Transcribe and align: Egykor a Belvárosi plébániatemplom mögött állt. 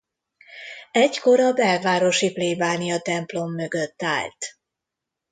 Egykor 0.91 1.39
a 1.39 1.53
Belvárosi 1.53 2.31
plébániatemplom 2.31 3.51
mögött 3.53 4.01
állt. 4.03 4.57